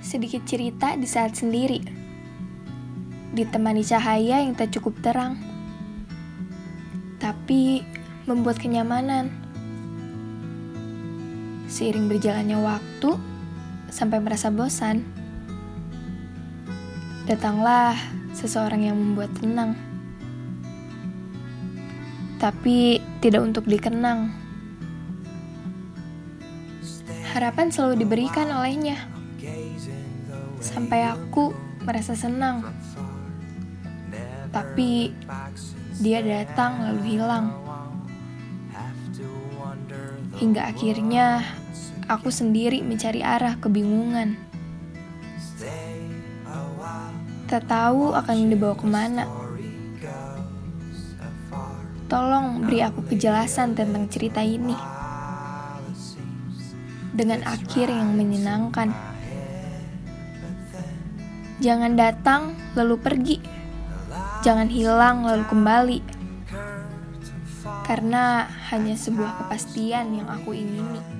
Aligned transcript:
sedikit 0.00 0.42
cerita 0.48 0.96
di 0.96 1.04
saat 1.04 1.36
sendiri, 1.36 1.84
ditemani 3.36 3.84
cahaya 3.84 4.42
yang 4.42 4.56
tak 4.56 4.72
cukup 4.72 4.96
terang, 5.04 5.36
tapi 7.20 7.84
membuat 8.24 8.56
kenyamanan. 8.56 9.28
Seiring 11.70 12.10
berjalannya 12.10 12.58
waktu, 12.58 13.14
sampai 13.92 14.18
merasa 14.18 14.50
bosan, 14.50 15.06
datanglah 17.30 17.94
seseorang 18.34 18.90
yang 18.90 18.98
membuat 18.98 19.30
tenang, 19.38 19.78
tapi 22.42 22.98
tidak 23.22 23.46
untuk 23.46 23.68
dikenang. 23.70 24.34
Harapan 27.30 27.70
selalu 27.70 28.02
diberikan 28.02 28.50
olehnya, 28.50 28.98
sampai 30.60 31.08
aku 31.08 31.56
merasa 31.82 32.12
senang. 32.12 32.68
Tapi 34.52 35.10
dia 36.00 36.20
datang 36.20 36.84
lalu 36.84 37.16
hilang, 37.16 37.52
hingga 40.36 40.68
akhirnya 40.68 41.44
aku 42.08 42.32
sendiri 42.32 42.80
mencari 42.84 43.20
arah 43.24 43.56
kebingungan. 43.60 44.36
Tak 47.50 47.66
tahu 47.66 48.14
akan 48.14 48.46
dibawa 48.46 48.74
ke 48.78 48.86
mana. 48.86 49.24
Tolong 52.10 52.66
beri 52.66 52.82
aku 52.82 53.06
kejelasan 53.06 53.78
tentang 53.78 54.10
cerita 54.10 54.42
ini 54.42 54.74
dengan 57.14 57.46
akhir 57.46 57.86
yang 57.86 58.18
menyenangkan. 58.18 58.90
Jangan 61.60 61.92
datang 61.92 62.56
lalu 62.72 62.96
pergi, 62.96 63.36
jangan 64.40 64.64
hilang 64.72 65.28
lalu 65.28 65.44
kembali, 65.44 66.00
karena 67.84 68.48
hanya 68.72 68.96
sebuah 68.96 69.44
kepastian 69.44 70.16
yang 70.16 70.24
aku 70.24 70.56
ingini. 70.56 71.19